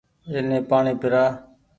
اني 0.37 0.57
پآڻيٚ 0.69 0.99
پيرآ 1.01 1.25